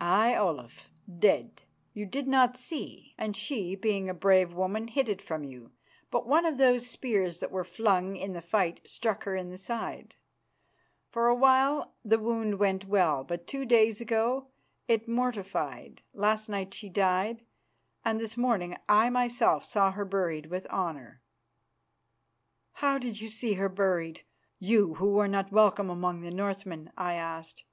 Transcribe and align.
"Aye, 0.00 0.36
Olaf, 0.36 0.92
dead. 1.18 1.62
You 1.94 2.06
did 2.06 2.28
not 2.28 2.56
see, 2.56 3.12
and 3.18 3.36
she, 3.36 3.74
being 3.74 4.08
a 4.08 4.14
brave 4.14 4.52
woman, 4.54 4.86
hid 4.86 5.08
it 5.08 5.20
from 5.20 5.42
you, 5.42 5.72
but 6.12 6.28
one 6.28 6.46
of 6.46 6.58
those 6.58 6.86
spears 6.88 7.40
that 7.40 7.50
were 7.50 7.64
flung 7.64 8.14
in 8.14 8.34
the 8.34 8.40
fight 8.40 8.86
struck 8.86 9.24
her 9.24 9.34
in 9.34 9.50
the 9.50 9.58
side. 9.58 10.14
For 11.10 11.26
a 11.26 11.34
while 11.34 11.92
the 12.04 12.20
wound 12.20 12.60
went 12.60 12.84
well. 12.84 13.24
But 13.24 13.48
two 13.48 13.64
days 13.64 14.00
ago 14.00 14.46
it 14.86 15.08
mortified; 15.08 16.02
last 16.12 16.48
night 16.48 16.72
she 16.72 16.88
died 16.88 17.44
and 18.04 18.20
this 18.20 18.36
morning 18.36 18.76
I 18.88 19.10
myself 19.10 19.64
saw 19.64 19.90
her 19.90 20.04
buried 20.04 20.46
with 20.50 20.66
honour." 20.68 21.20
"How 22.74 22.96
did 22.96 23.20
you 23.20 23.28
see 23.28 23.54
her 23.54 23.68
buried, 23.68 24.22
you 24.60 24.94
who 24.98 25.18
are 25.18 25.26
not 25.26 25.50
welcome 25.50 25.90
among 25.90 26.20
the 26.20 26.30
Northmen?" 26.30 26.92
I 26.96 27.14
asked. 27.14 27.64